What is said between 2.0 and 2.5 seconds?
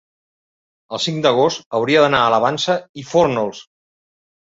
d'anar a la